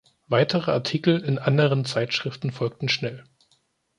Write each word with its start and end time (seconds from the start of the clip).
Weitere 0.29 0.71
Artikel 0.71 1.19
in 1.23 1.37
anderen 1.37 1.85
Zeitschriften 1.85 2.49
folgten 2.51 2.89
schnell. 2.89 3.23